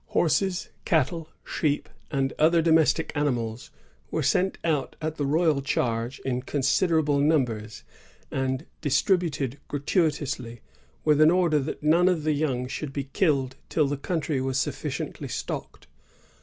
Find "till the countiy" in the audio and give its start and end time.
13.69-14.43